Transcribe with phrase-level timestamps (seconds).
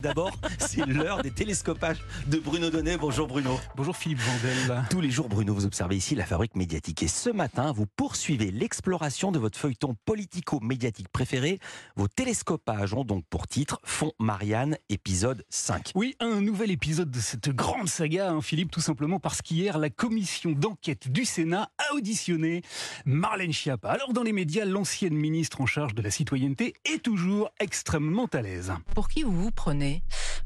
[0.00, 2.96] D'abord, c'est l'heure des télescopages de Bruno Donnet.
[2.96, 3.60] Bonjour Bruno.
[3.76, 4.84] Bonjour Philippe Vandel.
[4.88, 7.02] Tous les jours, Bruno, vous observez ici la fabrique médiatique.
[7.02, 11.58] Et ce matin, vous poursuivez l'exploration de votre feuilleton politico-médiatique préféré.
[11.96, 15.92] Vos télescopages ont donc pour titre Fond Marianne, épisode 5.
[15.94, 19.90] Oui, un nouvel épisode de cette grande saga, hein, Philippe, tout simplement parce qu'hier, la
[19.90, 22.62] commission d'enquête du Sénat a auditionné
[23.04, 23.90] Marlène Schiappa.
[23.90, 28.40] Alors, dans les médias, l'ancienne ministre en charge de la citoyenneté est toujours extrêmement à
[28.40, 28.72] l'aise.
[28.94, 29.89] Pour qui vous vous prenez?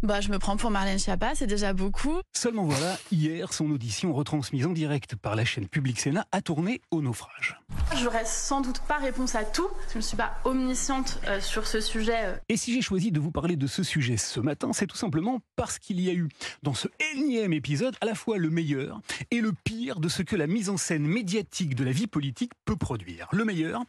[0.05, 2.21] Bah, je me prends pour Marlène Schiappa, c'est déjà beaucoup.
[2.33, 6.83] Seulement voilà, hier, son audition retransmise en direct par la chaîne Public Sénat a tourné
[6.91, 7.59] au naufrage.
[7.97, 11.81] J'aurais sans doute pas réponse à tout, je ne suis pas omnisciente euh, sur ce
[11.81, 12.19] sujet.
[12.19, 12.37] Euh.
[12.51, 15.41] Et si j'ai choisi de vous parler de ce sujet ce matin, c'est tout simplement
[15.57, 16.29] parce qu'il y a eu
[16.63, 20.37] dans ce énième épisode à la fois le meilleur et le pire de ce que
[20.37, 23.29] la mise en scène médiatique de la vie politique peut produire.
[23.33, 23.83] Le meilleur,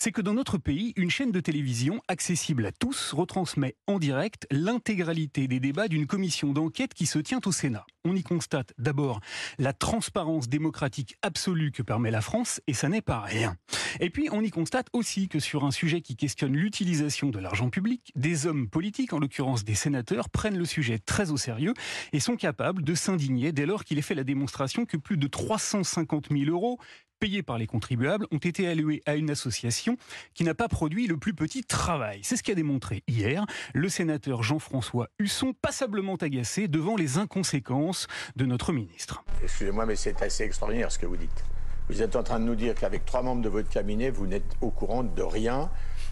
[0.00, 4.48] c'est que dans notre pays, une chaîne de télévision accessible à tous retransmet en direct
[4.50, 7.86] l'intégralité des débats d'une commission d'enquête qui se tient au Sénat.
[8.04, 9.20] On y constate d'abord
[9.58, 13.56] la transparence démocratique absolue que permet la France, et ça n'est pas rien.
[14.00, 17.70] Et puis on y constate aussi que sur un sujet qui questionne l'utilisation de l'argent
[17.70, 21.74] public, des hommes politiques, en l'occurrence des sénateurs, prennent le sujet très au sérieux
[22.12, 25.26] et sont capables de s'indigner dès lors qu'il est fait la démonstration que plus de
[25.26, 26.78] 350 000 euros
[27.20, 29.96] payés par les contribuables ont été alloués à une association
[30.34, 32.20] qui n'a pas produit le plus petit travail.
[32.22, 38.46] C'est ce qu'a démontré hier le sénateur Jean-François Husson, passablement agacé devant les inconséquences de
[38.46, 39.22] notre ministre.
[39.42, 41.44] Excusez-moi, mais c'est assez extraordinaire ce que vous dites.
[41.90, 44.56] Vous êtes en train de nous dire qu'avec trois membres de votre cabinet, vous n'êtes
[44.60, 45.70] au courant de rien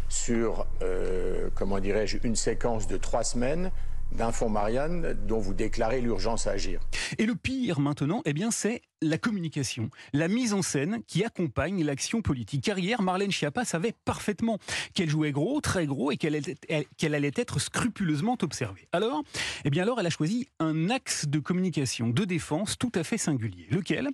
[0.09, 3.71] sur, euh, comment dirais-je, une séquence de trois semaines
[4.13, 6.81] d'un fonds Marianne dont vous déclarez l'urgence à agir.
[7.19, 11.85] Et le pire maintenant, eh bien, c'est la communication, la mise en scène qui accompagne
[11.85, 12.65] l'action politique.
[12.65, 14.59] Car hier, Marlène Schiappa savait parfaitement
[14.95, 18.89] qu'elle jouait gros, très gros, et qu'elle allait être scrupuleusement observée.
[18.93, 19.23] Alors,
[19.65, 23.19] eh bien alors, elle a choisi un axe de communication, de défense tout à fait
[23.19, 23.67] singulier.
[23.71, 24.09] Lequel?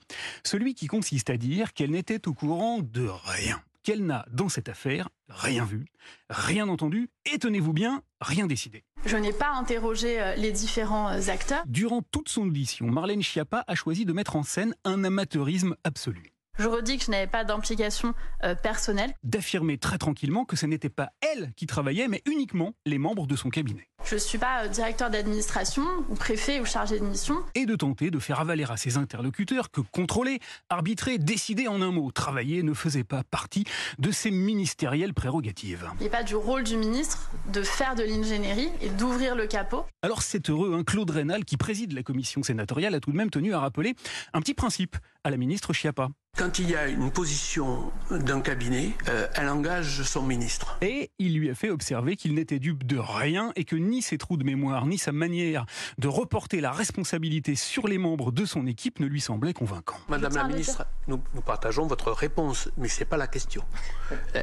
[0.45, 4.69] Celui qui consiste à dire qu'elle n'était au courant de rien qu'elle n'a, dans cette
[4.69, 5.87] affaire, rien vu,
[6.29, 8.83] rien entendu, et tenez-vous bien, rien décidé.
[9.07, 11.63] Je n'ai pas interrogé euh, les différents euh, acteurs.
[11.67, 16.34] Durant toute son audition, Marlène Schiappa a choisi de mettre en scène un amateurisme absolu.
[16.57, 19.13] Je redis que je n'avais pas d'implication euh, personnelle.
[19.25, 23.35] D'affirmer très tranquillement que ce n'était pas elle qui travaillait, mais uniquement les membres de
[23.35, 23.89] son cabinet.
[24.05, 27.43] Je ne suis pas euh, directeur d'administration, ou préfet, ou chargé de mission.
[27.57, 30.39] Et de tenter de faire avaler à ses interlocuteurs que contrôler,
[30.71, 33.65] arbitrer, décider en un mot, travailler ne faisait pas partie
[33.99, 35.91] de ses ministérielles prérogatives.
[35.99, 39.87] Il n'est pas du rôle du ministre de faire de l'ingénierie et d'ouvrir le capot.
[40.03, 43.31] Alors c'est heureux, un Claude Rénal, qui préside la commission sénatoriale, a tout de même
[43.31, 43.97] tenu à rappeler
[44.33, 46.11] un petit principe à la ministre Chiappa.
[46.37, 50.77] Quand il y a une position d'un cabinet, euh, elle engage son ministre.
[50.83, 54.19] Et il lui a fait observer qu'il n'était dupe de rien et que ni ses
[54.19, 55.65] trous de mémoire, ni sa manière
[55.99, 59.95] de reporter la responsabilité sur les membres de son équipe ne lui semblait convaincant.
[60.09, 63.63] Madame la ministre, nous, nous, partageons votre réponse, mais c'est pas la question.
[64.11, 64.43] Euh,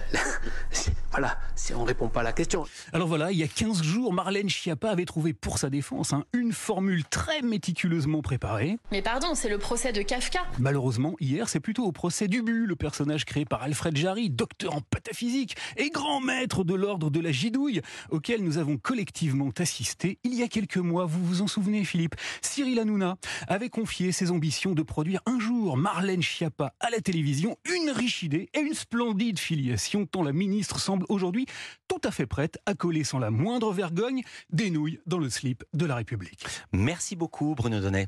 [1.12, 2.64] voilà, si on répond pas à la question.
[2.94, 6.24] Alors voilà, il y a 15 jours, Marlène Schiappa avait trouvé pour sa défense hein,
[6.32, 8.78] une formule très méticuleusement préparée.
[8.94, 10.40] Mais pardon, c'est le procès de Kafka.
[10.58, 14.82] Malheureusement, hier, c'est plutôt au procès d'Ubu, le personnage créé par Alfred Jarry, docteur en
[14.82, 20.34] pataphysique et grand maître de l'ordre de la gidouille, auquel nous avons collectivement assisté il
[20.34, 21.06] y a quelques mois.
[21.06, 22.16] Vous vous en souvenez, Philippe?
[22.42, 27.58] Cyril Hanouna avait confié ses ambitions de produire un jour Marlène Schiappa à la télévision,
[27.66, 31.46] une riche idée et une splendide filiation, tant la ministre semble aujourd'hui
[31.88, 35.64] tout à fait prête à coller sans la moindre vergogne des nouilles dans le slip
[35.74, 36.46] de la République.
[36.72, 38.08] Merci beaucoup, Bruno Donnet.